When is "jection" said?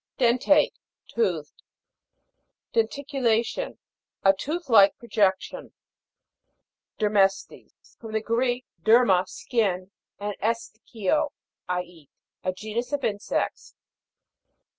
5.07-5.73